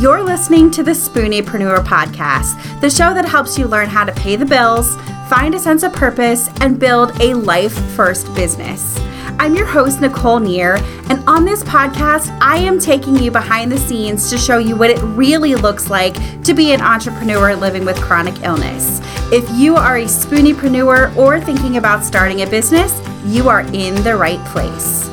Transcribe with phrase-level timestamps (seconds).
[0.00, 4.34] You're listening to the Spooniepreneur podcast, the show that helps you learn how to pay
[4.34, 4.96] the bills,
[5.30, 8.98] find a sense of purpose, and build a life first business.
[9.38, 10.74] I'm your host, Nicole Neer,
[11.08, 14.90] and on this podcast, I am taking you behind the scenes to show you what
[14.90, 19.00] it really looks like to be an entrepreneur living with chronic illness.
[19.32, 24.16] If you are a spooniepreneur or thinking about starting a business, you are in the
[24.16, 25.08] right place.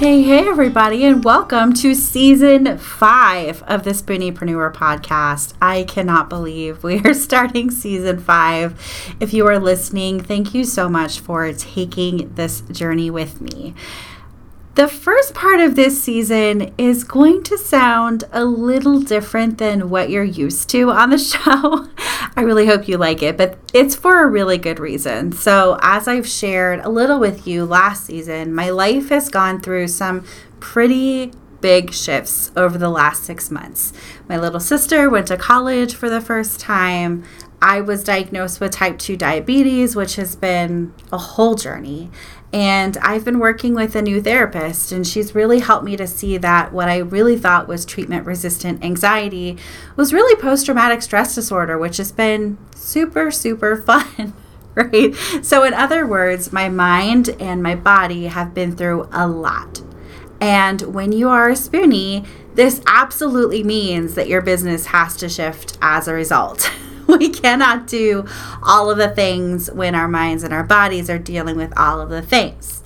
[0.00, 5.52] Hey, hey, everybody, and welcome to season five of the Spooniepreneur podcast.
[5.60, 8.80] I cannot believe we are starting season five.
[9.20, 13.74] If you are listening, thank you so much for taking this journey with me.
[14.80, 20.08] The first part of this season is going to sound a little different than what
[20.08, 21.86] you're used to on the show.
[22.34, 25.32] I really hope you like it, but it's for a really good reason.
[25.32, 29.88] So, as I've shared a little with you last season, my life has gone through
[29.88, 30.24] some
[30.60, 33.92] pretty big shifts over the last six months.
[34.30, 37.24] My little sister went to college for the first time.
[37.62, 42.10] I was diagnosed with type 2 diabetes, which has been a whole journey.
[42.52, 46.36] And I've been working with a new therapist, and she's really helped me to see
[46.38, 49.56] that what I really thought was treatment resistant anxiety
[49.94, 54.34] was really post traumatic stress disorder, which has been super, super fun.
[54.74, 55.14] Right?
[55.42, 59.82] So, in other words, my mind and my body have been through a lot.
[60.40, 65.76] And when you are a spoonie, this absolutely means that your business has to shift
[65.82, 66.70] as a result.
[67.18, 68.26] we cannot do
[68.62, 72.10] all of the things when our minds and our bodies are dealing with all of
[72.10, 72.82] the things.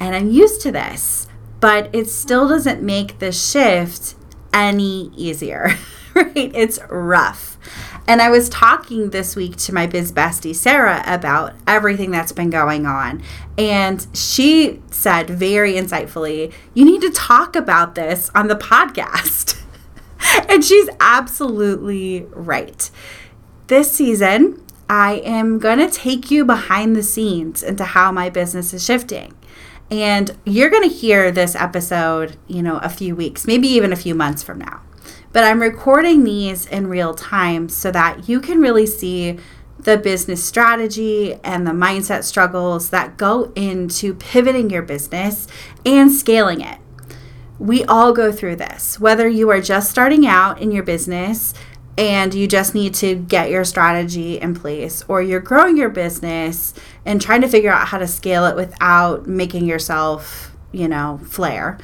[0.00, 1.28] And I'm used to this,
[1.60, 4.14] but it still doesn't make the shift
[4.52, 5.70] any easier,
[6.14, 6.32] right?
[6.34, 7.58] It's rough.
[8.06, 12.50] And I was talking this week to my biz bestie, Sarah, about everything that's been
[12.50, 13.22] going on.
[13.56, 19.58] And she said very insightfully, You need to talk about this on the podcast.
[20.48, 22.90] and she's absolutely right.
[23.66, 28.74] This season, I am going to take you behind the scenes into how my business
[28.74, 29.34] is shifting.
[29.90, 33.96] And you're going to hear this episode, you know, a few weeks, maybe even a
[33.96, 34.82] few months from now.
[35.32, 39.38] But I'm recording these in real time so that you can really see
[39.78, 45.46] the business strategy and the mindset struggles that go into pivoting your business
[45.86, 46.78] and scaling it.
[47.58, 51.54] We all go through this, whether you are just starting out in your business
[51.96, 56.74] and you just need to get your strategy in place or you're growing your business
[57.04, 61.78] and trying to figure out how to scale it without making yourself, you know, flare.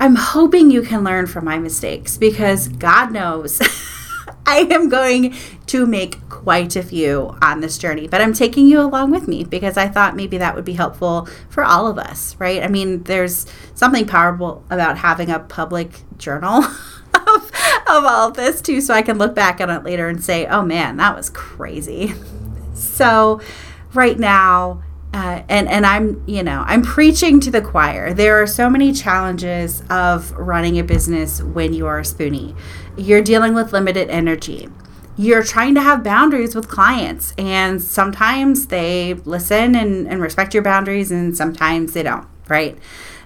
[0.00, 3.60] I'm hoping you can learn from my mistakes because God knows
[4.46, 5.34] I am going
[5.66, 9.44] to make quite a few on this journey, but I'm taking you along with me
[9.44, 12.62] because I thought maybe that would be helpful for all of us, right?
[12.62, 16.64] I mean, there's something powerful about having a public journal
[17.88, 20.46] of, all of this too, so I can look back on it later and say,
[20.46, 22.14] oh man, that was crazy.
[22.74, 23.40] So,
[23.92, 28.12] right now, uh, and and I'm you know I'm preaching to the choir.
[28.12, 32.54] There are so many challenges of running a business when you are a spoonie.
[32.96, 34.68] You're dealing with limited energy.
[35.16, 40.62] You're trying to have boundaries with clients, and sometimes they listen and, and respect your
[40.62, 42.28] boundaries, and sometimes they don't.
[42.46, 42.78] Right?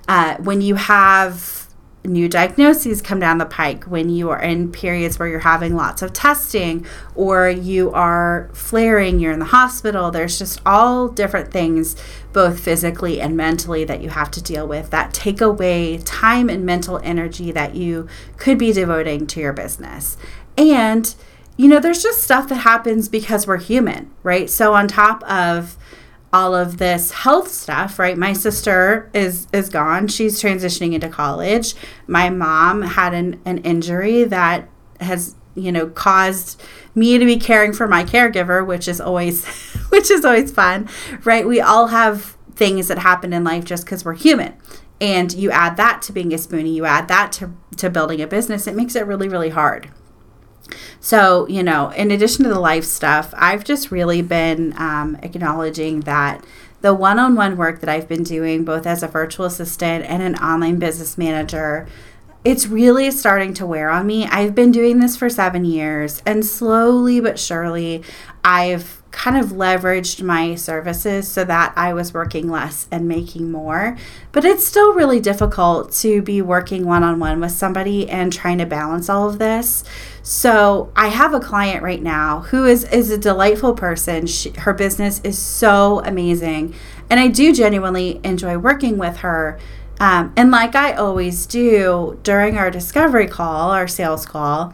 [0.09, 1.62] Uh, when you have
[2.05, 6.03] new diagnoses come down the pike when you are in periods where you're having lots
[6.03, 10.11] of testing or you are flaring, you're in the hospital.
[10.11, 11.95] There's just all different things,
[12.33, 16.67] both physically and mentally, that you have to deal with that take away time and
[16.67, 20.17] mental energy that you could be devoting to your business.
[20.59, 21.15] And,
[21.57, 24.51] you know, there's just stuff that happens because we're human, right?
[24.51, 25.77] So, on top of
[26.32, 28.16] all of this health stuff, right?
[28.16, 30.09] My sister is is gone.
[30.09, 31.75] She's transitioning into college.
[32.06, 34.69] My mom had an, an injury that
[35.00, 36.62] has, you know, caused
[36.94, 39.44] me to be caring for my caregiver, which is always
[39.91, 40.88] which is always fun,
[41.25, 41.47] right?
[41.47, 44.54] We all have things that happen in life just because we're human.
[45.00, 48.27] And you add that to being a spoonie, you add that to, to building a
[48.28, 49.91] business, it makes it really, really hard.
[51.00, 56.00] So, you know, in addition to the life stuff, I've just really been um, acknowledging
[56.00, 56.44] that
[56.80, 60.22] the one on one work that I've been doing, both as a virtual assistant and
[60.22, 61.86] an online business manager,
[62.44, 64.26] it's really starting to wear on me.
[64.26, 68.03] I've been doing this for seven years, and slowly but surely,
[68.44, 73.97] I've kind of leveraged my services so that I was working less and making more.
[74.32, 78.59] But it's still really difficult to be working one on one with somebody and trying
[78.59, 79.84] to balance all of this.
[80.22, 84.26] So I have a client right now who is, is a delightful person.
[84.26, 86.74] She, her business is so amazing.
[87.10, 89.59] And I do genuinely enjoy working with her.
[90.00, 94.72] Um, and like I always do during our discovery call, our sales call,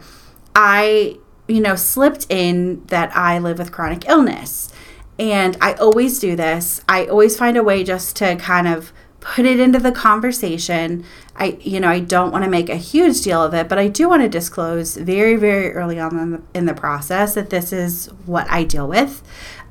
[0.55, 1.17] I,
[1.49, 4.71] you know, slipped in that I live with chronic illness.
[5.17, 6.81] And I always do this.
[6.87, 11.03] I always find a way just to kind of put it into the conversation.
[11.35, 13.89] I, you know, I don't want to make a huge deal of it, but I
[13.89, 17.73] do want to disclose very, very early on in the, in the process that this
[17.73, 19.21] is what I deal with.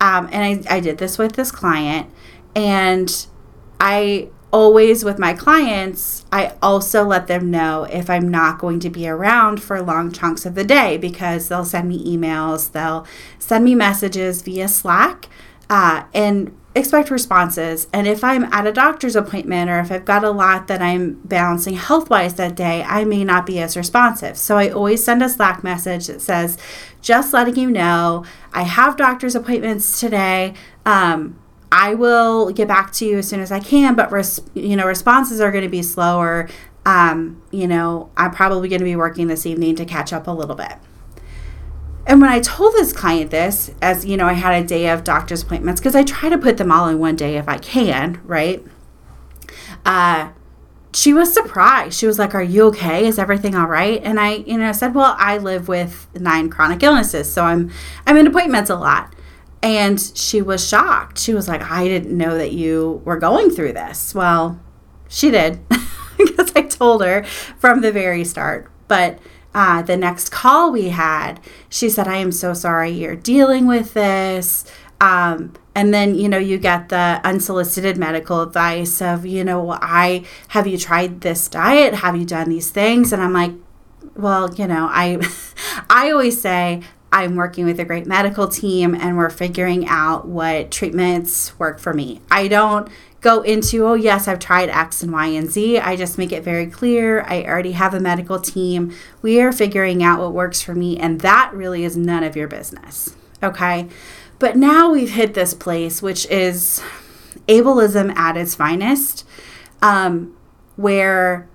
[0.00, 2.10] Um, and I, I did this with this client.
[2.54, 3.26] And
[3.80, 8.90] I always, with my clients, I also let them know if I'm not going to
[8.90, 13.06] be around for long chunks of the day because they'll send me emails, they'll
[13.38, 15.28] send me messages via Slack.
[15.70, 17.88] Uh, and expect responses.
[17.92, 21.14] And if I'm at a doctor's appointment or if I've got a lot that I'm
[21.24, 24.38] balancing health wise that day, I may not be as responsive.
[24.38, 26.56] So I always send a Slack message that says,
[27.02, 30.54] just letting you know, I have doctor's appointments today.
[30.86, 31.38] Um,
[31.70, 34.86] I will get back to you as soon as I can, but res- you know
[34.86, 36.48] responses are going to be slower.
[36.86, 40.30] Um, you know, I'm probably going to be working this evening to catch up a
[40.30, 40.72] little bit.
[42.06, 45.04] And when I told this client this, as you know, I had a day of
[45.04, 48.22] doctor's appointments because I try to put them all in one day if I can,
[48.24, 48.64] right?
[49.84, 50.30] Uh,
[50.94, 51.98] she was surprised.
[51.98, 53.06] She was like, "Are you okay?
[53.06, 56.82] Is everything all right?" And I, you know, said, "Well, I live with nine chronic
[56.82, 57.70] illnesses, so I'm
[58.06, 59.14] I'm in appointments a lot."
[59.62, 61.19] And she was shocked.
[61.19, 64.60] She was like, "I didn't know that you were going through this." Well,
[65.08, 65.60] she did
[66.19, 67.25] because I told her
[67.58, 68.70] from the very start.
[68.87, 69.19] But
[69.55, 73.94] uh, the next call we had, she said, I am so sorry you're dealing with
[73.94, 74.64] this.
[75.00, 80.25] Um, and then, you know, you get the unsolicited medical advice of, you know, I
[80.49, 81.94] have you tried this diet?
[81.94, 83.12] Have you done these things?
[83.12, 83.52] And I'm like,
[84.16, 85.19] well, you know, I
[85.90, 90.70] I always say I'm working with a great medical team and we're figuring out what
[90.70, 92.20] treatments work for me.
[92.31, 92.88] I don't
[93.20, 95.78] go into, oh, yes, I've tried X and Y and Z.
[95.78, 97.22] I just make it very clear.
[97.22, 98.94] I already have a medical team.
[99.22, 102.46] We are figuring out what works for me, and that really is none of your
[102.46, 103.16] business.
[103.43, 103.88] Okay.
[104.38, 106.81] But now we've hit this place, which is
[107.49, 109.26] ableism at its finest,
[109.82, 110.37] um,
[110.76, 111.49] where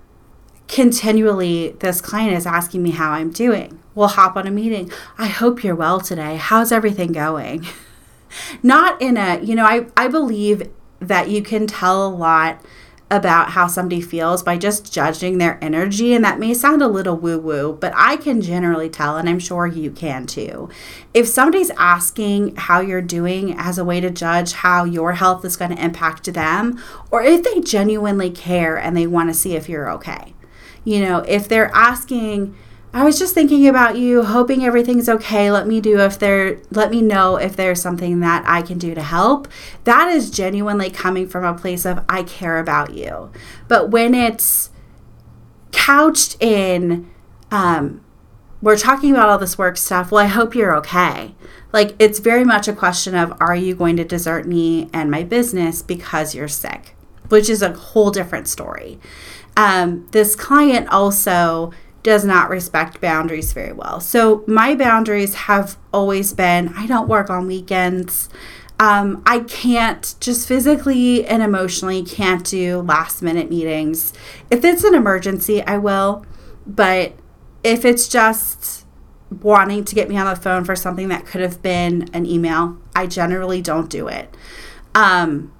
[0.68, 3.80] continually this client is asking me how I'm doing.
[3.94, 4.90] We'll hop on a meeting.
[5.18, 6.36] I hope you're well today.
[6.36, 7.66] How's everything going?
[8.62, 10.68] Not in a, you know, I, I believe
[11.00, 12.64] that you can tell a lot
[13.10, 16.14] about how somebody feels by just judging their energy.
[16.14, 19.38] And that may sound a little woo woo, but I can generally tell, and I'm
[19.38, 20.68] sure you can too.
[21.12, 25.56] If somebody's asking how you're doing as a way to judge how your health is
[25.56, 29.68] going to impact them, or if they genuinely care and they want to see if
[29.68, 30.34] you're okay.
[30.82, 32.56] You know, if they're asking,
[32.94, 35.50] I was just thinking about you, hoping everything's okay.
[35.50, 38.94] Let me do if there let me know if there's something that I can do
[38.94, 39.48] to help.
[39.82, 43.32] That is genuinely coming from a place of I care about you.
[43.66, 44.70] But when it's
[45.72, 47.10] couched in
[47.50, 48.00] um
[48.62, 50.12] we're talking about all this work stuff.
[50.12, 51.34] Well, I hope you're okay.
[51.72, 55.24] Like it's very much a question of are you going to desert me and my
[55.24, 56.94] business because you're sick,
[57.28, 59.00] which is a whole different story.
[59.56, 61.72] Um, this client also
[62.04, 63.98] does not respect boundaries very well.
[63.98, 68.28] So my boundaries have always been I don't work on weekends.
[68.78, 74.12] Um, I can't just physically and emotionally can't do last minute meetings.
[74.50, 76.26] If it's an emergency, I will.
[76.66, 77.14] But
[77.62, 78.84] if it's just
[79.30, 82.76] wanting to get me on the phone for something that could have been an email,
[82.94, 84.36] I generally don't do it.
[84.94, 85.53] Um,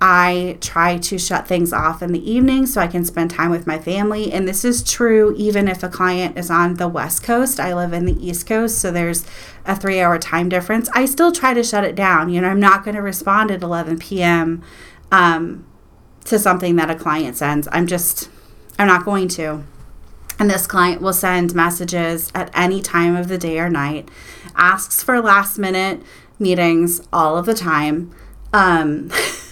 [0.00, 3.66] I try to shut things off in the evening so I can spend time with
[3.66, 4.30] my family.
[4.30, 7.58] And this is true even if a client is on the West Coast.
[7.58, 9.24] I live in the East Coast, so there's
[9.64, 10.90] a three hour time difference.
[10.94, 12.28] I still try to shut it down.
[12.28, 14.62] You know, I'm not going to respond at 11 p.m.
[15.10, 15.66] Um,
[16.24, 17.68] to something that a client sends.
[17.72, 18.28] I'm just,
[18.78, 19.64] I'm not going to.
[20.38, 24.10] And this client will send messages at any time of the day or night,
[24.54, 26.02] asks for last minute
[26.38, 28.14] meetings all of the time.
[28.52, 29.10] Um,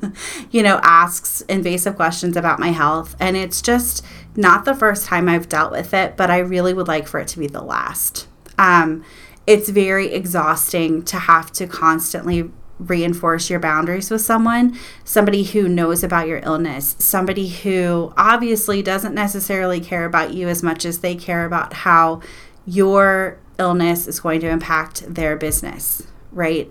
[0.50, 3.16] you know, asks invasive questions about my health.
[3.20, 4.04] And it's just
[4.36, 7.28] not the first time I've dealt with it, but I really would like for it
[7.28, 8.28] to be the last.
[8.58, 9.04] Um,
[9.46, 16.04] it's very exhausting to have to constantly reinforce your boundaries with someone, somebody who knows
[16.04, 21.14] about your illness, somebody who obviously doesn't necessarily care about you as much as they
[21.14, 22.20] care about how
[22.66, 26.70] your illness is going to impact their business, right?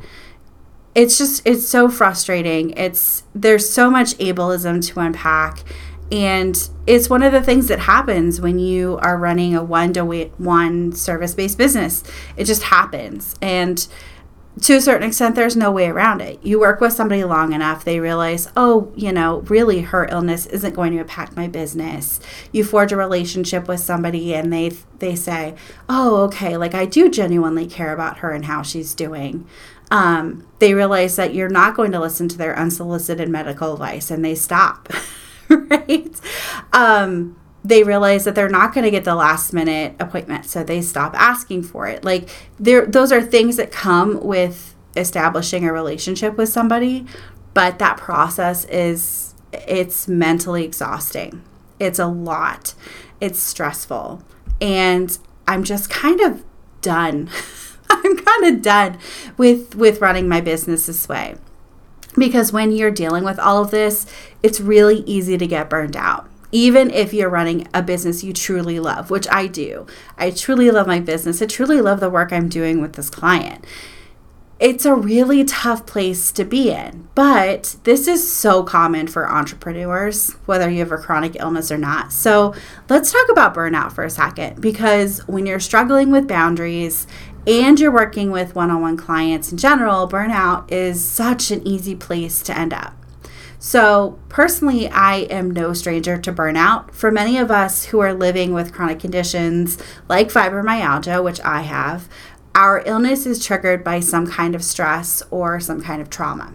[0.98, 2.72] It's just it's so frustrating.
[2.72, 5.64] It's there's so much ableism to unpack
[6.12, 10.04] and it's one of the things that happens when you are running a one to
[10.38, 12.04] one service based business.
[12.36, 13.36] It just happens.
[13.44, 13.88] And
[14.62, 16.44] to a certain extent, there's no way around it.
[16.44, 20.74] You work with somebody long enough, they realize, oh, you know, really her illness isn't
[20.74, 22.20] going to impact my business.
[22.52, 25.54] You forge a relationship with somebody and they they say,
[25.88, 29.48] oh, okay, like I do genuinely care about her and how she's doing.
[29.90, 34.24] Um, they realize that you're not going to listen to their unsolicited medical advice and
[34.24, 34.90] they stop,
[35.50, 36.20] right?
[36.74, 40.82] Um, they realize that they're not going to get the last minute appointment so they
[40.82, 42.04] stop asking for it.
[42.04, 42.30] Like
[42.60, 47.06] there those are things that come with establishing a relationship with somebody
[47.54, 51.42] but that process is it's mentally exhausting.
[51.80, 52.74] It's a lot.
[53.20, 54.24] It's stressful.
[54.62, 55.18] And
[55.48, 56.44] i'm just kind of
[56.82, 57.28] done
[58.04, 58.98] i'm kind of done
[59.38, 61.36] with with running my business this way
[62.18, 64.06] because when you're dealing with all of this
[64.42, 68.80] it's really easy to get burned out even if you're running a business you truly
[68.80, 69.86] love, which I do.
[70.18, 71.42] I truly love my business.
[71.42, 73.66] I truly love the work I'm doing with this client.
[74.60, 80.32] It's a really tough place to be in, but this is so common for entrepreneurs,
[80.48, 82.12] whether you have a chronic illness or not.
[82.12, 82.56] So,
[82.90, 87.06] let's talk about burnout for a second because when you're struggling with boundaries
[87.48, 91.96] and you're working with one on one clients in general, burnout is such an easy
[91.96, 92.94] place to end up.
[93.60, 96.92] So, personally, I am no stranger to burnout.
[96.92, 99.78] For many of us who are living with chronic conditions
[100.08, 102.08] like fibromyalgia, which I have,
[102.54, 106.54] our illness is triggered by some kind of stress or some kind of trauma.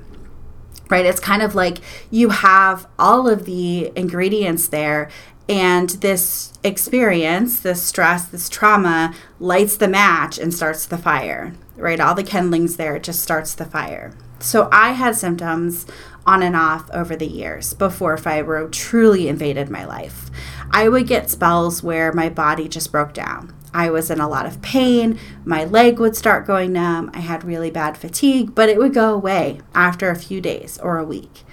[0.90, 1.06] Right?
[1.06, 1.78] It's kind of like
[2.10, 5.10] you have all of the ingredients there,
[5.48, 11.52] and this experience, this stress, this trauma lights the match and starts the fire.
[11.76, 12.00] Right?
[12.00, 14.12] All the kindlings there, just starts the fire.
[14.38, 15.86] So I had symptoms
[16.26, 20.30] on and off over the years before fibro truly invaded my life.
[20.70, 23.54] I would get spells where my body just broke down.
[23.74, 25.18] I was in a lot of pain.
[25.44, 27.10] My leg would start going numb.
[27.14, 30.98] I had really bad fatigue, but it would go away after a few days or
[30.98, 31.44] a week.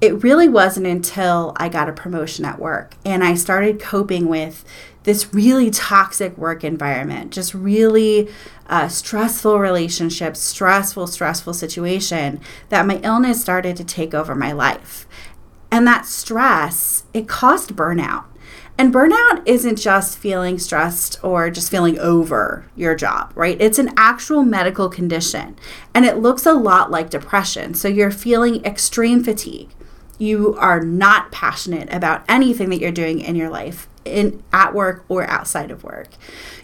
[0.00, 4.64] It really wasn't until I got a promotion at work and I started coping with
[5.04, 8.28] this really toxic work environment, just really
[8.66, 15.06] uh, stressful relationships, stressful, stressful situation, that my illness started to take over my life.
[15.70, 18.24] And that stress, it caused burnout.
[18.76, 23.56] And burnout isn't just feeling stressed or just feeling over your job, right?
[23.60, 25.56] It's an actual medical condition
[25.94, 27.74] and it looks a lot like depression.
[27.74, 29.70] So you're feeling extreme fatigue.
[30.18, 35.04] You are not passionate about anything that you're doing in your life in at work
[35.08, 36.08] or outside of work.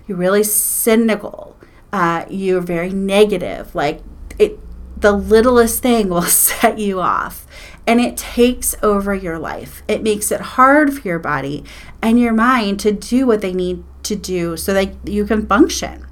[0.07, 1.57] You're really cynical.
[1.93, 3.75] Uh, you're very negative.
[3.75, 4.03] Like
[4.39, 4.59] it,
[5.01, 7.47] the littlest thing will set you off,
[7.87, 9.83] and it takes over your life.
[9.89, 11.65] It makes it hard for your body
[12.03, 16.07] and your mind to do what they need to do so that you can function.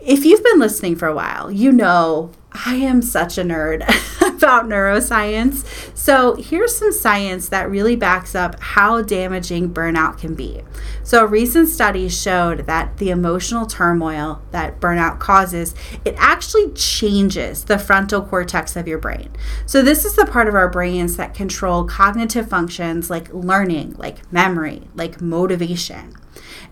[0.00, 3.82] If you've been listening for a while, you know I am such a nerd
[4.38, 5.66] about neuroscience.
[5.96, 10.62] So, here's some science that really backs up how damaging burnout can be.
[11.02, 17.64] So, a recent study showed that the emotional turmoil that burnout causes, it actually changes
[17.64, 19.30] the frontal cortex of your brain.
[19.66, 24.32] So, this is the part of our brains that control cognitive functions like learning, like
[24.32, 26.14] memory, like motivation.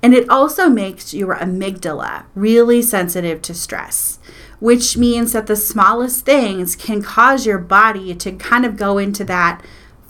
[0.03, 4.19] And it also makes your amygdala really sensitive to stress
[4.61, 9.25] which means that the smallest things can cause your body to kind of go into
[9.25, 9.63] that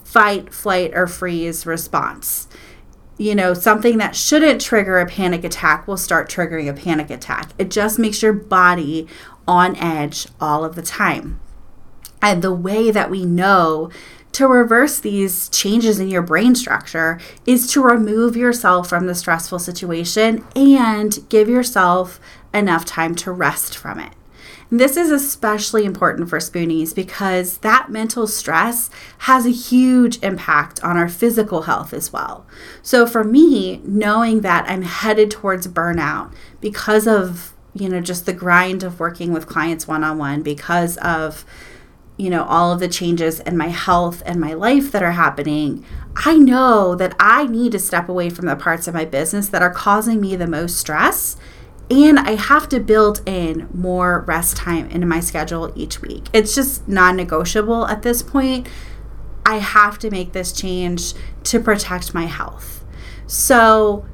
[0.03, 2.47] fight, flight, or freeze response.
[3.17, 7.51] You know, something that shouldn't trigger a panic attack will start triggering a panic attack.
[7.57, 9.07] It just makes your body
[9.47, 11.39] on edge all of the time.
[12.21, 13.89] And the way that we know
[14.33, 19.59] to reverse these changes in your brain structure is to remove yourself from the stressful
[19.59, 22.19] situation and give yourself
[22.53, 24.13] enough time to rest from it.
[24.69, 30.97] This is especially important for spoonies because that mental stress has a huge impact on
[30.97, 32.45] our physical health as well.
[32.81, 38.33] So for me, knowing that I'm headed towards burnout because of, you know, just the
[38.33, 41.45] grind of working with clients one on one, because of,
[42.17, 45.85] you know, all of the changes in my health and my life that are happening,
[46.25, 49.61] I know that I need to step away from the parts of my business that
[49.61, 51.37] are causing me the most stress
[51.89, 56.25] and I have to build in more rest time into my schedule each week.
[56.33, 58.67] It's just non negotiable at this point.
[59.45, 61.13] I have to make this change
[61.43, 62.83] to protect my health.
[63.25, 64.05] So,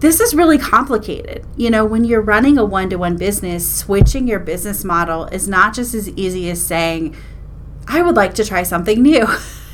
[0.00, 1.46] this is really complicated.
[1.56, 5.46] You know, when you're running a one to one business, switching your business model is
[5.46, 7.14] not just as easy as saying,
[7.86, 9.28] I would like to try something new.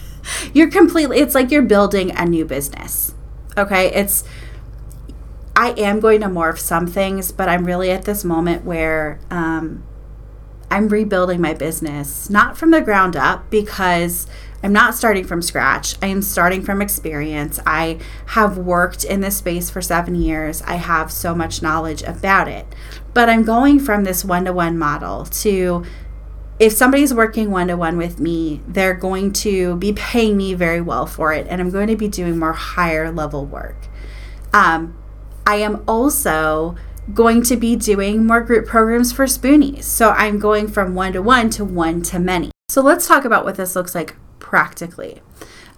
[0.52, 3.14] you're completely, it's like you're building a new business.
[3.57, 3.87] Okay.
[3.95, 4.25] It's,
[5.59, 9.83] I am going to morph some things, but I'm really at this moment where um,
[10.71, 14.29] I'm rebuilding my business, not from the ground up because
[14.62, 15.97] I'm not starting from scratch.
[16.00, 17.59] I am starting from experience.
[17.67, 20.62] I have worked in this space for seven years.
[20.62, 22.73] I have so much knowledge about it.
[23.12, 25.85] But I'm going from this one to one model to
[26.61, 30.81] if somebody's working one to one with me, they're going to be paying me very
[30.81, 33.88] well for it, and I'm going to be doing more higher level work.
[34.53, 34.98] Um,
[35.49, 36.76] I am also
[37.14, 39.85] going to be doing more group programs for Spoonies.
[39.85, 42.50] So I'm going from one to one to one to many.
[42.69, 45.23] So let's talk about what this looks like practically.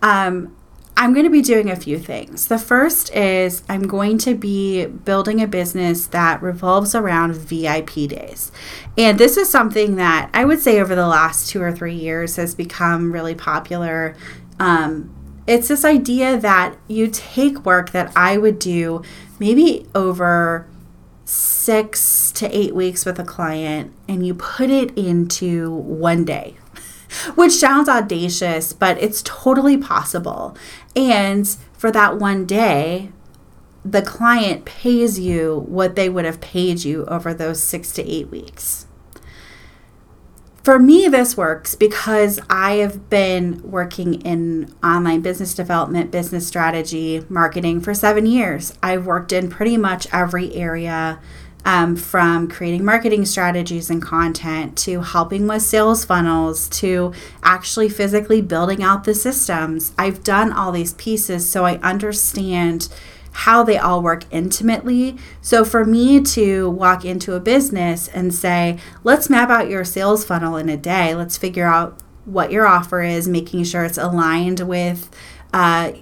[0.03, 0.57] Um,
[0.97, 2.49] I'm going to be doing a few things.
[2.49, 8.51] The first is I'm going to be building a business that revolves around VIP days.
[8.99, 12.35] And this is something that I would say over the last two or three years
[12.35, 14.17] has become really popular.
[14.59, 15.15] Um,
[15.47, 19.03] it's this idea that you take work that I would do
[19.41, 20.69] maybe over
[21.25, 26.57] six to eight weeks with a client and you put it into one day
[27.35, 30.57] which sounds audacious, but it's totally possible.
[30.95, 33.11] And for that one day,
[33.85, 38.29] the client pays you what they would have paid you over those six to eight
[38.31, 38.87] weeks.
[40.63, 47.25] For me, this works because I have been working in online business development, business strategy,
[47.31, 48.75] marketing for seven years.
[48.83, 51.19] I've worked in pretty much every area
[51.65, 58.43] um, from creating marketing strategies and content to helping with sales funnels to actually physically
[58.43, 59.93] building out the systems.
[59.97, 62.89] I've done all these pieces so I understand
[63.33, 65.17] how they all work intimately.
[65.41, 70.25] So for me to walk into a business and say, let's map out your sales
[70.25, 74.61] funnel in a day, let's figure out what your offer is, making sure it's aligned
[74.61, 75.11] with
[75.53, 75.93] uh,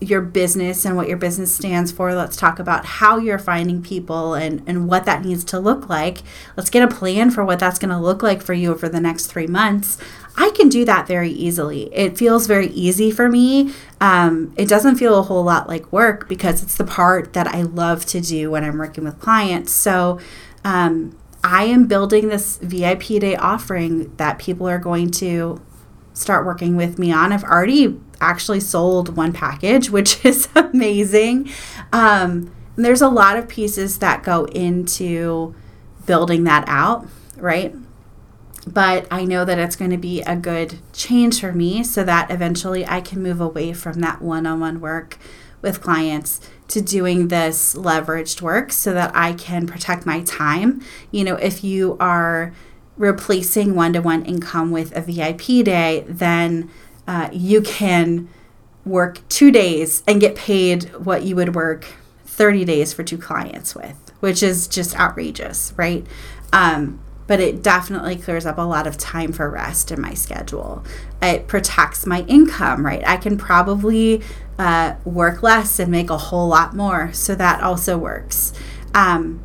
[0.00, 2.14] your business and what your business stands for.
[2.14, 6.18] Let's talk about how you're finding people and, and what that needs to look like.
[6.56, 9.00] Let's get a plan for what that's going to look like for you over the
[9.00, 9.98] next three months.
[10.36, 11.94] I can do that very easily.
[11.94, 13.72] It feels very easy for me.
[14.00, 17.62] Um, it doesn't feel a whole lot like work because it's the part that I
[17.62, 19.72] love to do when I'm working with clients.
[19.72, 20.18] So,
[20.64, 25.60] um, I am building this VIP day offering that people are going to
[26.14, 27.32] start working with me on.
[27.32, 31.50] I've already actually sold one package, which is amazing.
[31.92, 35.54] Um, there's a lot of pieces that go into
[36.06, 37.74] building that out, right?
[38.66, 42.30] But I know that it's going to be a good change for me so that
[42.30, 45.18] eventually I can move away from that one on one work
[45.60, 50.82] with clients to doing this leveraged work so that I can protect my time.
[51.10, 52.54] You know, if you are
[52.96, 56.70] replacing one to one income with a VIP day, then
[57.06, 58.28] uh, you can
[58.84, 61.86] work two days and get paid what you would work
[62.26, 66.06] 30 days for two clients with, which is just outrageous, right?
[66.52, 70.84] Um, but it definitely clears up a lot of time for rest in my schedule.
[71.22, 73.02] It protects my income, right?
[73.06, 74.22] I can probably
[74.58, 77.12] uh, work less and make a whole lot more.
[77.12, 78.52] So that also works.
[78.94, 79.42] Um,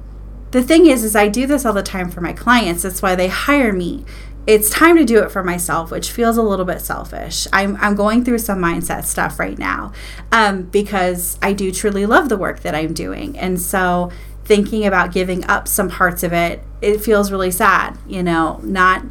[0.51, 2.83] the thing is is i do this all the time for my clients.
[2.83, 4.05] That's why they hire me.
[4.47, 7.47] It's time to do it for myself which feels a little bit selfish.
[7.53, 9.91] I'm, I'm going through some mindset stuff right now
[10.31, 13.37] um, because i do truly love the work that i'm doing.
[13.37, 14.11] And so
[14.49, 19.03] thinking about giving up some parts of it it feels really sad you know not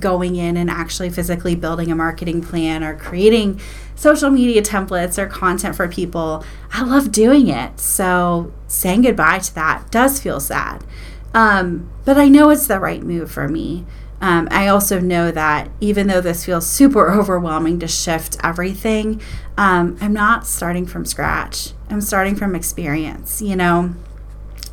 [0.00, 3.60] going in and actually physically building a marketing plan or creating
[3.98, 6.44] social media templates or content for people.
[6.72, 7.80] I love doing it.
[7.80, 10.84] So saying goodbye to that does feel sad.
[11.34, 13.84] Um, but I know it's the right move for me.
[14.20, 19.20] Um, I also know that even though this feels super overwhelming to shift everything,
[19.56, 21.72] um, I'm not starting from scratch.
[21.90, 23.42] I'm starting from experience.
[23.42, 23.94] You know,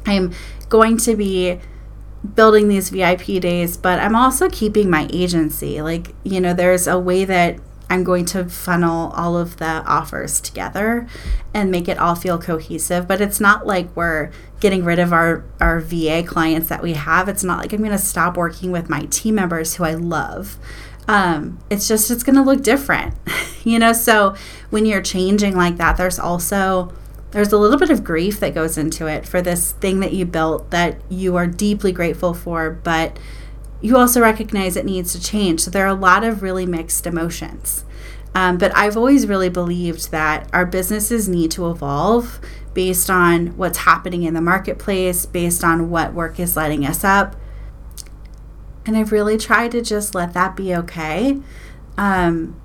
[0.06, 0.34] I'm
[0.70, 1.60] going to be
[2.36, 5.82] building these VIP days, but I'm also keeping my agency.
[5.82, 10.42] Like, you know, there's a way that I'm going to funnel all of the offers
[10.42, 11.08] together
[11.54, 13.08] and make it all feel cohesive.
[13.08, 17.30] But it's not like we're getting rid of our, our VA clients that we have.
[17.30, 20.58] It's not like I'm going to stop working with my team members who I love.
[21.08, 23.14] Um, it's just, it's going to look different,
[23.64, 23.94] you know?
[23.94, 24.36] So
[24.72, 26.92] when you're changing like that, there's also,
[27.32, 30.26] there's a little bit of grief that goes into it for this thing that you
[30.26, 33.20] built that you are deeply grateful for, but
[33.82, 35.62] you also recognize it needs to change.
[35.62, 37.86] So there are a lot of really mixed emotions.
[38.34, 42.40] Um, but I've always really believed that our businesses need to evolve
[42.74, 47.38] based on what's happening in the marketplace, based on what work is lighting us up.
[48.86, 51.40] And I've really tried to just let that be okay.
[51.98, 52.60] Um,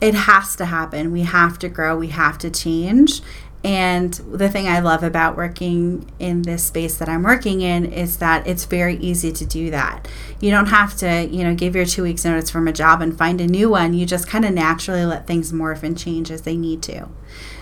[0.00, 1.12] it has to happen.
[1.12, 3.22] We have to grow, we have to change.
[3.64, 8.16] And the thing I love about working in this space that I'm working in is
[8.16, 10.08] that it's very easy to do that.
[10.40, 13.16] You don't have to, you know, give your two weeks notice from a job and
[13.16, 13.94] find a new one.
[13.94, 17.08] You just kind of naturally let things morph and change as they need to.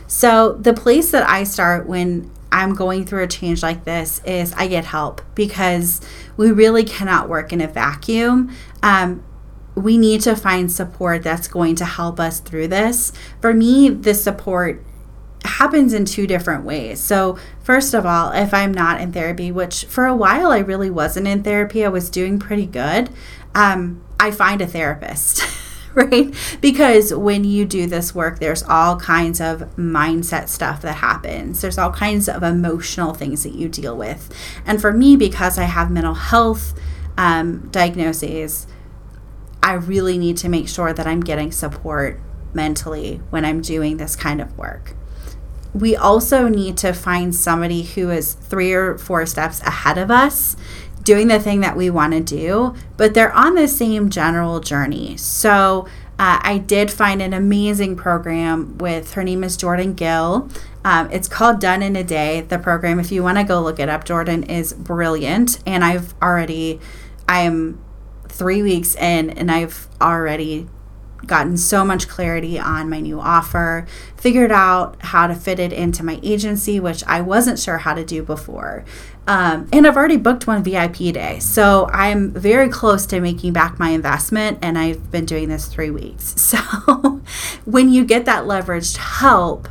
[0.07, 4.53] So the place that I start when I'm going through a change like this is
[4.55, 6.01] I get help because
[6.37, 8.51] we really cannot work in a vacuum.
[8.83, 9.23] Um,
[9.75, 13.13] we need to find support that's going to help us through this.
[13.41, 14.85] For me, the support
[15.45, 17.01] happens in two different ways.
[17.01, 20.91] So, first of all, if I'm not in therapy, which for a while I really
[20.91, 23.11] wasn't in therapy, I was doing pretty good,
[23.55, 25.43] um, I find a therapist.
[25.95, 26.33] right?
[26.61, 31.61] Because when you do this work, there's all kinds of mindset stuff that happens.
[31.61, 34.33] There's all kinds of emotional things that you deal with.
[34.65, 36.79] And for me, because I have mental health
[37.19, 38.69] um, diagnoses,
[39.63, 42.21] I really need to make sure that I'm getting support
[42.55, 44.95] mentally when I'm doing this kind of work
[45.75, 50.57] we also need to find somebody who is three or four steps ahead of us
[51.03, 55.17] doing the thing that we want to do, but they're on the same general journey.
[55.17, 55.87] So
[56.19, 60.51] uh, I did find an amazing program with her name is Jordan Gill.
[60.85, 62.43] Um, it's called Done in a Day.
[62.43, 65.59] The program, if you want to go look it up, Jordan is brilliant.
[65.67, 66.81] And I've already,
[67.27, 67.83] I am
[68.29, 70.69] three weeks in, and I've already
[71.27, 76.05] gotten so much clarity on my new offer, figured out how to fit it into
[76.05, 78.85] my agency, which I wasn't sure how to do before.
[79.27, 81.39] Um, and I've already booked one VIP day.
[81.39, 85.91] So I'm very close to making back my investment, and I've been doing this three
[85.91, 86.35] weeks.
[86.51, 87.21] So
[87.65, 89.69] when you get that leveraged help,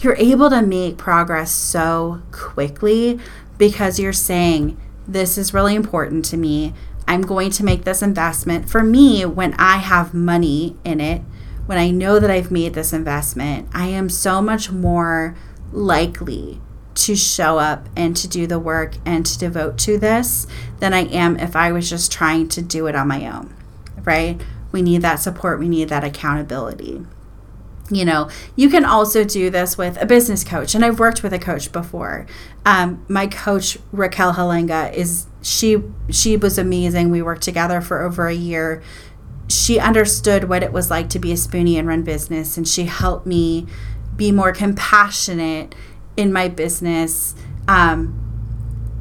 [0.00, 3.18] you're able to make progress so quickly
[3.58, 6.72] because you're saying, This is really important to me.
[7.12, 8.70] I'm going to make this investment.
[8.70, 11.20] For me, when I have money in it,
[11.66, 15.36] when I know that I've made this investment, I am so much more
[15.72, 16.58] likely
[16.94, 20.46] to show up and to do the work and to devote to this
[20.80, 23.54] than I am if I was just trying to do it on my own,
[24.04, 24.40] right?
[24.72, 27.04] We need that support, we need that accountability
[27.94, 31.32] you know you can also do this with a business coach and i've worked with
[31.32, 32.26] a coach before.
[32.64, 37.10] Um, my coach raquel halenga is she she was amazing.
[37.10, 38.82] We worked together for over a year.
[39.48, 42.84] She understood what it was like to be a spoonie and run business and she
[42.84, 43.66] helped me
[44.16, 45.74] be more compassionate
[46.16, 47.34] in my business.
[47.66, 48.18] Um,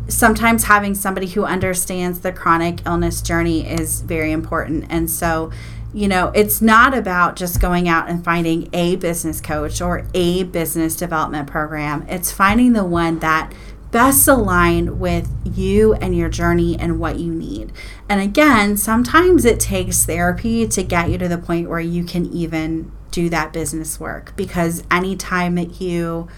[0.08, 5.52] sometimes having somebody who understands the chronic illness journey is very important and so
[5.94, 10.44] you know, it's not about just going out and finding a business coach or a
[10.44, 12.06] business development program.
[12.08, 13.54] It's finding the one that
[13.92, 17.74] best aligned with you and your journey and what you need.
[18.08, 22.26] And again, sometimes it takes therapy to get you to the point where you can
[22.28, 26.30] even do that business work because anytime that you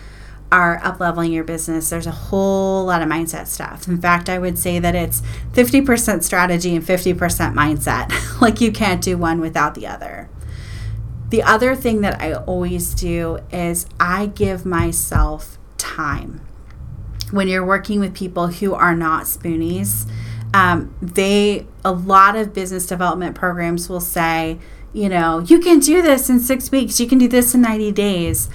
[0.53, 3.87] are up leveling your business, there's a whole lot of mindset stuff.
[3.87, 7.15] In fact, I would say that it's 50% strategy and 50%
[7.55, 8.11] mindset.
[8.41, 10.29] like you can't do one without the other.
[11.29, 16.41] The other thing that I always do is I give myself time.
[17.31, 20.07] When you're working with people who are not spoonies,
[20.53, 24.59] um, they a lot of business development programs will say,
[24.93, 27.91] you know, you can do this in six weeks, you can do this in 90
[27.93, 28.51] days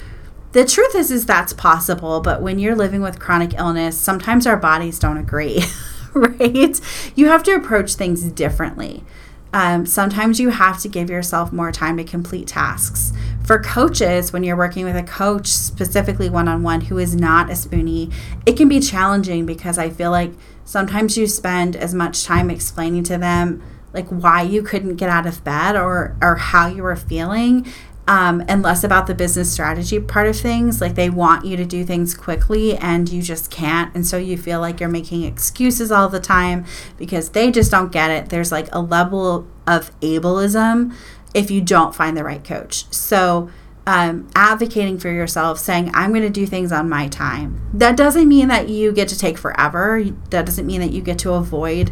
[0.51, 4.57] the truth is is that's possible but when you're living with chronic illness sometimes our
[4.57, 5.61] bodies don't agree
[6.13, 6.79] right?
[7.15, 9.03] You have to approach things differently.
[9.51, 13.11] Um, sometimes you have to give yourself more time to complete tasks.
[13.43, 18.13] For coaches when you're working with a coach specifically one-on-one who is not a spoonie
[18.45, 20.33] it can be challenging because i feel like
[20.65, 25.25] sometimes you spend as much time explaining to them like why you couldn't get out
[25.25, 27.65] of bed or or how you were feeling
[28.09, 30.81] um, and less about the business strategy part of things.
[30.81, 33.93] Like they want you to do things quickly and you just can't.
[33.93, 36.65] And so you feel like you're making excuses all the time
[36.97, 38.29] because they just don't get it.
[38.29, 40.95] There's like a level of ableism
[41.35, 42.91] if you don't find the right coach.
[42.91, 43.51] So,
[43.85, 47.59] um, advocating for yourself, saying, I'm going to do things on my time.
[47.73, 50.03] That doesn't mean that you get to take forever.
[50.29, 51.91] That doesn't mean that you get to avoid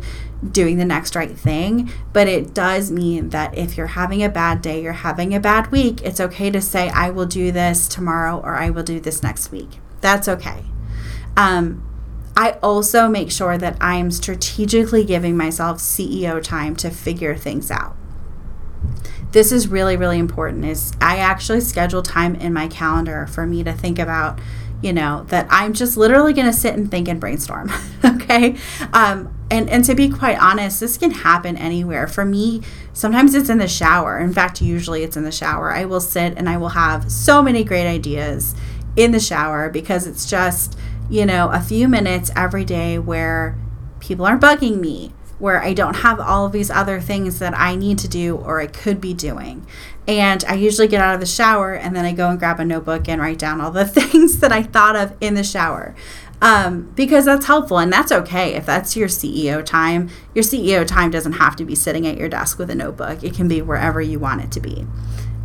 [0.51, 1.91] doing the next right thing.
[2.13, 5.71] But it does mean that if you're having a bad day, you're having a bad
[5.71, 9.23] week, it's okay to say, I will do this tomorrow or I will do this
[9.23, 9.79] next week.
[10.01, 10.65] That's okay.
[11.35, 11.83] Um,
[12.35, 17.95] I also make sure that I'm strategically giving myself CEO time to figure things out
[19.31, 23.63] this is really really important is i actually schedule time in my calendar for me
[23.63, 24.39] to think about
[24.81, 27.71] you know that i'm just literally going to sit and think and brainstorm
[28.05, 28.55] okay
[28.93, 32.61] um, and and to be quite honest this can happen anywhere for me
[32.93, 36.33] sometimes it's in the shower in fact usually it's in the shower i will sit
[36.37, 38.55] and i will have so many great ideas
[38.97, 40.77] in the shower because it's just,
[41.09, 43.55] you know, a few minutes every day where
[44.01, 47.75] people aren't bugging me, where I don't have all of these other things that I
[47.75, 49.65] need to do or I could be doing.
[50.07, 52.65] And I usually get out of the shower and then I go and grab a
[52.65, 55.95] notebook and write down all the things that I thought of in the shower.
[56.39, 60.09] Um, because that's helpful and that's okay if that's your CEO time.
[60.35, 63.33] Your CEO time doesn't have to be sitting at your desk with a notebook, it
[63.33, 64.85] can be wherever you want it to be.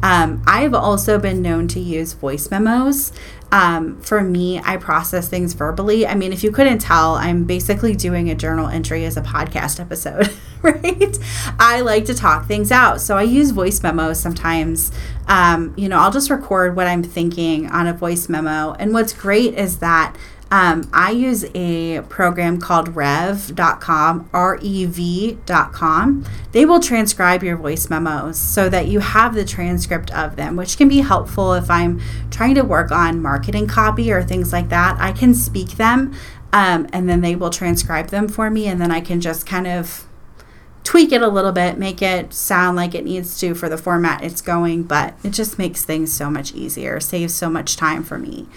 [0.02, 3.12] Um, I've also been known to use voice memos.
[3.52, 6.06] Um, for me, I process things verbally.
[6.06, 9.78] I mean, if you couldn't tell, I'm basically doing a journal entry as a podcast
[9.78, 11.18] episode, right?
[11.58, 13.00] I like to talk things out.
[13.00, 14.90] So I use voice memos sometimes.
[15.28, 18.72] Um, you know, I'll just record what I'm thinking on a voice memo.
[18.78, 20.16] And what's great is that
[20.52, 26.26] um, I use a program called rev.com, R E V.com.
[26.52, 30.76] They will transcribe your voice memos so that you have the transcript of them, which
[30.76, 35.00] can be helpful if I'm trying to work on marketing copy or things like that.
[35.00, 36.14] I can speak them
[36.52, 39.66] um, and then they will transcribe them for me, and then I can just kind
[39.66, 40.06] of
[40.84, 44.22] tweak it a little bit, make it sound like it needs to for the format
[44.22, 48.18] it's going, but it just makes things so much easier, saves so much time for
[48.18, 48.48] me.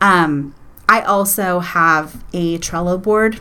[0.00, 0.55] Um,
[0.88, 3.40] I also have a Trello board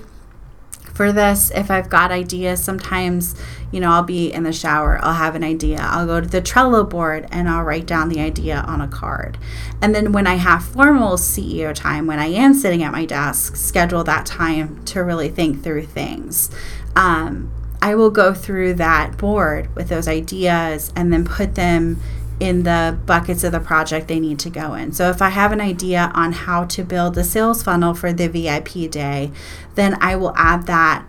[0.96, 1.52] for this.
[1.52, 3.36] If I've got ideas, sometimes,
[3.72, 5.80] you know, I'll be in the shower, I'll have an idea.
[5.82, 9.38] I'll go to the Trello board and I'll write down the idea on a card.
[9.82, 13.56] And then when I have formal CEO time, when I am sitting at my desk,
[13.56, 16.50] schedule that time to really think through things.
[16.96, 22.00] Um, I will go through that board with those ideas and then put them
[22.40, 24.92] in the buckets of the project they need to go in.
[24.92, 28.28] So if I have an idea on how to build the sales funnel for the
[28.28, 29.32] VIP day,
[29.76, 31.06] then I will add that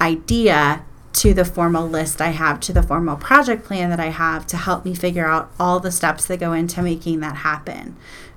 [0.00, 4.46] idea to the formal list I have, to the formal project plan that I have
[4.48, 7.96] to help me figure out all the steps that go into making that happen.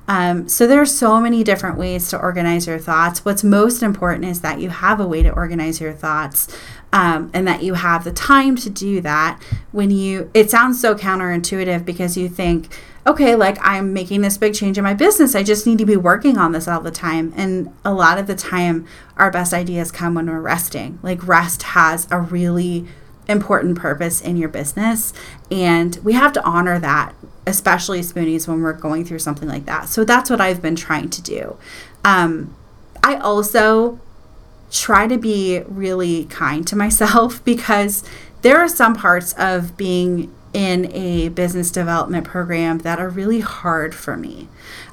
[0.10, 3.24] Um, so there are so many different ways to organize your thoughts.
[3.24, 6.48] What's most important is that you have a way to organize your thoughts
[6.92, 9.40] um, and that you have the time to do that.
[9.72, 14.56] When you it sounds so counterintuitive because you think okay like i'm making this big
[14.56, 15.36] change in my business.
[15.36, 17.32] I just need to be working on this all the time.
[17.38, 20.98] And a lot of the time our best ideas come when we're resting.
[21.04, 22.88] Like rest has a really
[23.28, 25.14] important purpose in your business
[25.52, 27.14] and we have to honor that
[27.50, 31.10] especially spoonies when we're going through something like that so that's what i've been trying
[31.10, 31.58] to do
[32.06, 32.56] um,
[33.04, 34.00] i also
[34.72, 38.04] try to be really kind to myself because
[38.42, 43.94] there are some parts of being in a business development program that are really hard
[43.94, 44.48] for me.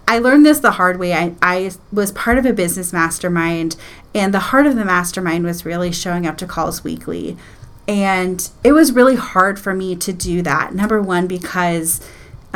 [0.06, 1.14] I learned this the hard way.
[1.14, 3.76] I, I was part of a business mastermind,
[4.14, 7.36] and the heart of the mastermind was really showing up to calls weekly.
[7.88, 10.74] And it was really hard for me to do that.
[10.74, 12.06] Number one, because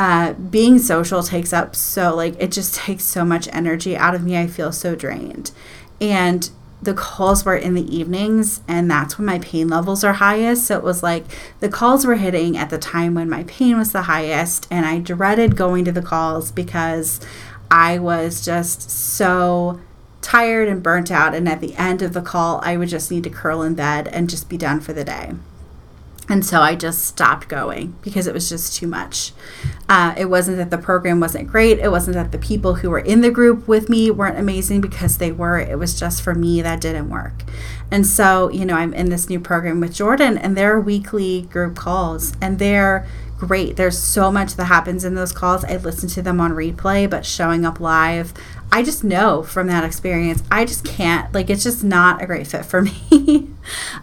[0.00, 4.24] uh, being social takes up so, like, it just takes so much energy out of
[4.24, 4.34] me.
[4.34, 5.50] I feel so drained.
[6.00, 6.48] And
[6.80, 10.66] the calls were in the evenings and that's when my pain levels are highest.
[10.66, 11.26] So it was like
[11.58, 15.00] the calls were hitting at the time when my pain was the highest and I
[15.00, 17.20] dreaded going to the calls because
[17.70, 19.80] I was just so
[20.22, 23.24] tired and burnt out and at the end of the call I would just need
[23.24, 25.34] to curl in bed and just be done for the day.
[26.30, 29.32] And so I just stopped going because it was just too much.
[29.88, 31.80] Uh, it wasn't that the program wasn't great.
[31.80, 35.18] It wasn't that the people who were in the group with me weren't amazing because
[35.18, 35.58] they were.
[35.58, 37.42] It was just for me that didn't work.
[37.90, 41.74] And so, you know, I'm in this new program with Jordan, and their weekly group
[41.76, 43.08] calls, and they're
[43.40, 43.76] great.
[43.76, 45.64] There's so much that happens in those calls.
[45.64, 48.34] I listen to them on replay, but showing up live,
[48.70, 52.46] I just know from that experience, I just can't, like, it's just not a great
[52.46, 53.50] fit for me.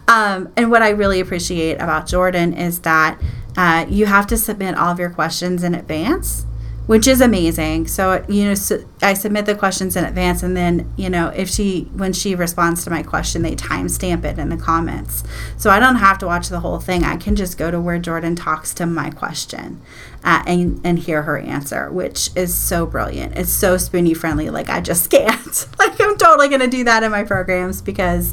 [0.08, 3.18] um, and what I really appreciate about Jordan is that
[3.56, 6.44] uh, you have to submit all of your questions in advance
[6.88, 7.86] which is amazing.
[7.86, 8.54] So, you know,
[9.02, 12.82] I submit the questions in advance, and then, you know, if she, when she responds
[12.84, 15.22] to my question, they timestamp it in the comments.
[15.58, 17.04] So I don't have to watch the whole thing.
[17.04, 19.82] I can just go to where Jordan talks to my question
[20.24, 23.36] uh, and, and hear her answer, which is so brilliant.
[23.36, 24.48] It's so spoony friendly.
[24.48, 25.66] Like, I just can't.
[25.78, 28.32] like, I'm totally to do that in my programs because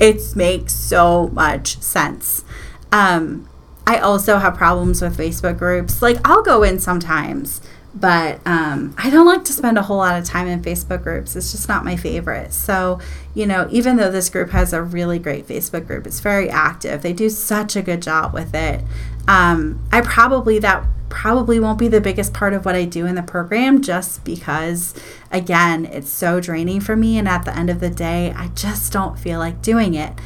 [0.00, 2.44] it makes so much sense.
[2.90, 3.48] Um,
[3.86, 6.02] I also have problems with Facebook groups.
[6.02, 7.60] Like, I'll go in sometimes
[7.94, 11.36] but um, I don't like to spend a whole lot of time in Facebook groups.
[11.36, 12.52] It's just not my favorite.
[12.52, 13.00] So,
[13.34, 17.02] you know, even though this group has a really great Facebook group, it's very active.
[17.02, 18.82] They do such a good job with it.
[19.28, 23.14] Um, I probably, that probably won't be the biggest part of what I do in
[23.14, 24.94] the program just because,
[25.30, 27.18] again, it's so draining for me.
[27.18, 30.18] And at the end of the day, I just don't feel like doing it.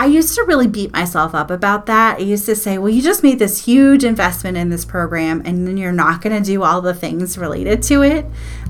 [0.00, 2.18] I used to really beat myself up about that.
[2.18, 5.66] I used to say, well, you just made this huge investment in this program and
[5.66, 8.24] then you're not going to do all the things related to it.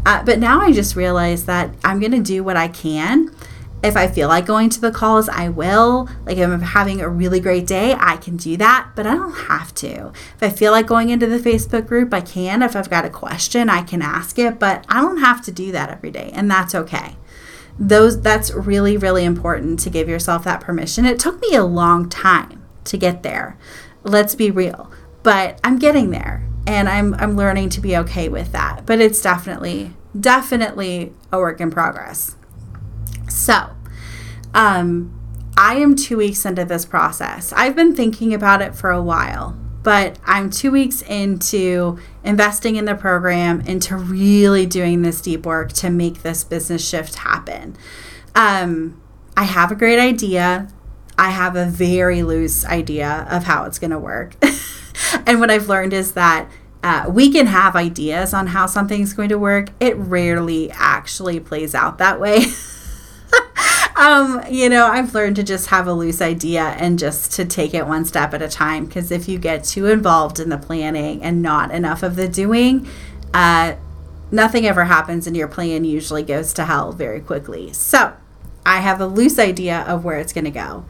[0.07, 3.31] Uh, but now I just realize that I'm going to do what I can.
[3.83, 6.09] If I feel like going to the calls, I will.
[6.25, 9.33] Like if I'm having a really great day, I can do that, but I don't
[9.49, 10.13] have to.
[10.35, 12.63] If I feel like going into the Facebook group, I can.
[12.63, 15.73] If I've got a question, I can ask it, but I don't have to do
[15.73, 17.17] that every day, and that's okay
[17.79, 21.05] those that's really really important to give yourself that permission.
[21.07, 23.59] It took me a long time to get there
[24.03, 24.91] let's be real
[25.23, 29.21] but i'm getting there and i'm i'm learning to be okay with that but it's
[29.21, 32.35] definitely definitely a work in progress.
[33.29, 33.71] So
[34.55, 35.15] um
[35.57, 37.53] i am 2 weeks into this process.
[37.53, 42.85] I've been thinking about it for a while but I'm two weeks into investing in
[42.85, 47.75] the program, into really doing this deep work to make this business shift happen.
[48.35, 49.01] Um,
[49.35, 50.69] I have a great idea.
[51.17, 54.35] I have a very loose idea of how it's going to work.
[55.27, 56.51] and what I've learned is that
[56.83, 59.71] uh, we can have ideas on how something's going to work.
[59.81, 62.41] It rarely actually plays out that way.
[63.99, 67.75] um, you know, I've learned to just have a loose idea and just to take
[67.75, 68.87] it one step at a time.
[68.87, 72.87] Because if you get too involved in the planning and not enough of the doing,
[73.35, 73.75] uh,
[74.31, 77.73] nothing ever happens and your plan usually goes to hell very quickly.
[77.73, 78.15] So
[78.65, 80.85] I have a loose idea of where it's going to go.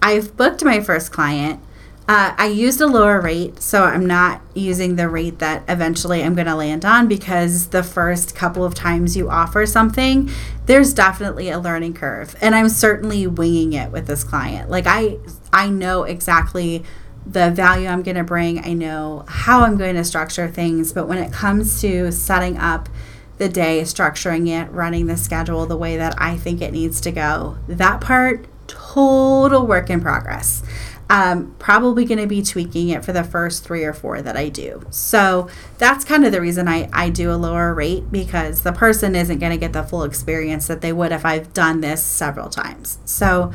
[0.00, 1.60] I've booked my first client.
[2.06, 6.34] Uh, I used a lower rate, so I'm not using the rate that eventually I'm
[6.34, 10.30] going to land on because the first couple of times you offer something,
[10.66, 14.68] there's definitely a learning curve, and I'm certainly winging it with this client.
[14.68, 15.16] Like I,
[15.50, 16.84] I know exactly
[17.26, 18.62] the value I'm going to bring.
[18.62, 22.90] I know how I'm going to structure things, but when it comes to setting up
[23.38, 27.10] the day, structuring it, running the schedule the way that I think it needs to
[27.10, 30.62] go, that part total work in progress
[31.10, 34.48] um, probably going to be tweaking it for the first three or four that I
[34.48, 34.86] do.
[34.90, 39.14] So that's kind of the reason I, I do a lower rate because the person
[39.14, 42.48] isn't going to get the full experience that they would if I've done this several
[42.48, 42.98] times.
[43.04, 43.52] So,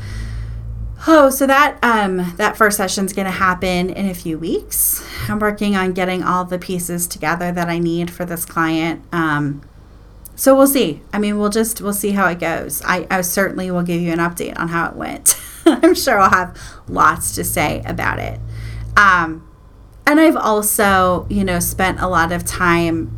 [1.07, 5.03] oh, so that um, that first session is going to happen in a few weeks.
[5.27, 9.03] I'm working on getting all the pieces together that I need for this client.
[9.11, 9.63] Um,
[10.35, 11.01] so we'll see.
[11.11, 12.81] I mean, we'll just we'll see how it goes.
[12.85, 15.35] I, I certainly will give you an update on how it went.
[15.83, 18.39] I'm sure I'll have lots to say about it.
[18.97, 19.47] Um,
[20.05, 23.15] and I've also, you know, spent a lot of time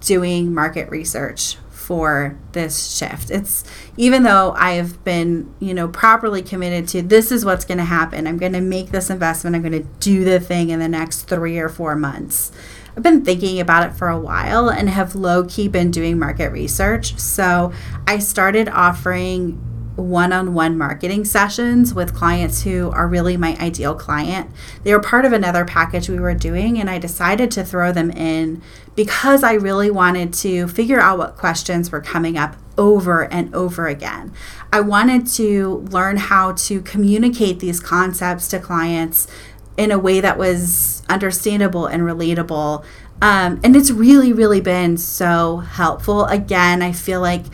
[0.00, 3.30] doing market research for this shift.
[3.30, 3.62] It's
[3.98, 8.26] even though I've been, you know, properly committed to this is what's going to happen.
[8.26, 9.54] I'm going to make this investment.
[9.54, 12.52] I'm going to do the thing in the next 3 or 4 months.
[12.96, 16.50] I've been thinking about it for a while and have low key been doing market
[16.50, 17.18] research.
[17.18, 17.72] So,
[18.06, 19.60] I started offering
[19.96, 24.50] one on one marketing sessions with clients who are really my ideal client.
[24.82, 28.10] They were part of another package we were doing, and I decided to throw them
[28.10, 28.60] in
[28.96, 33.86] because I really wanted to figure out what questions were coming up over and over
[33.86, 34.32] again.
[34.72, 39.28] I wanted to learn how to communicate these concepts to clients
[39.76, 42.84] in a way that was understandable and relatable.
[43.22, 46.24] Um, and it's really, really been so helpful.
[46.26, 47.44] Again, I feel like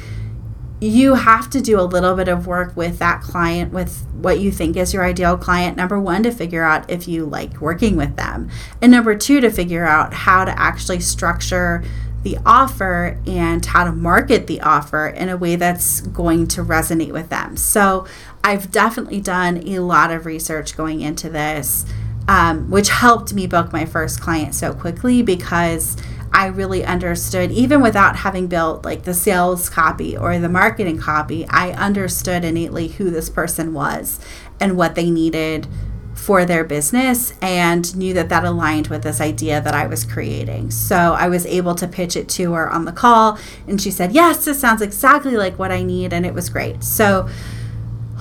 [0.80, 4.50] you have to do a little bit of work with that client with what you
[4.50, 5.76] think is your ideal client.
[5.76, 8.48] Number one to figure out if you like working with them.
[8.80, 11.84] And number two to figure out how to actually structure
[12.22, 17.12] the offer and how to market the offer in a way that's going to resonate
[17.12, 17.56] with them.
[17.56, 18.06] So
[18.42, 21.84] i've definitely done a lot of research going into this
[22.28, 25.96] um, which helped me book my first client so quickly because
[26.32, 31.46] I really understood, even without having built like the sales copy or the marketing copy,
[31.48, 34.20] I understood innately who this person was
[34.60, 35.66] and what they needed
[36.14, 40.70] for their business and knew that that aligned with this idea that I was creating.
[40.70, 44.12] So I was able to pitch it to her on the call and she said,
[44.12, 46.12] Yes, this sounds exactly like what I need.
[46.12, 46.84] And it was great.
[46.84, 47.28] So,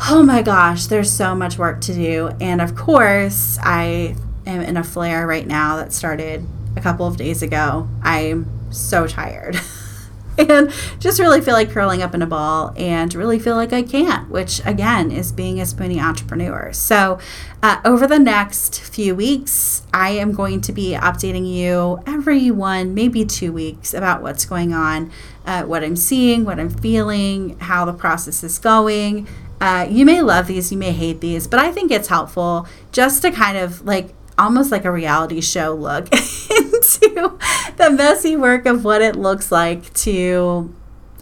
[0.10, 2.32] oh my gosh, there's so much work to do.
[2.40, 4.16] And of course, I
[4.48, 6.48] am in a flare right now that started
[6.80, 7.88] a couple of days ago.
[8.02, 9.60] I'm so tired.
[10.38, 13.84] and just really feel like curling up in a ball and really feel like I
[13.84, 16.72] can't, which again is being a spoonie entrepreneur.
[16.72, 17.20] So,
[17.62, 22.94] uh, over the next few weeks, I am going to be updating you every one,
[22.94, 25.12] maybe two weeks about what's going on,
[25.46, 29.28] uh, what I'm seeing, what I'm feeling, how the process is going.
[29.60, 33.22] Uh, you may love these, you may hate these, but I think it's helpful just
[33.24, 37.38] to kind of like almost like a reality show look into
[37.78, 40.74] the messy work of what it looks like to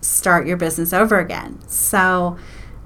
[0.01, 1.59] start your business over again.
[1.67, 2.37] So,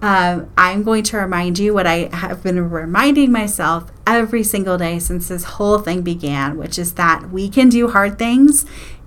[0.02, 4.98] um, I'm going to remind you what I have been reminding myself every single day
[4.98, 8.66] since this whole thing began, which is that we can do hard things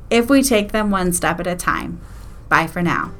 [0.09, 2.01] if we take them one step at a time.
[2.49, 3.13] Bye for now.